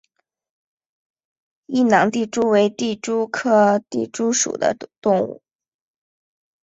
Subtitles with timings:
[1.67, 5.43] 异囊地蛛为地蛛科地蛛属的动物。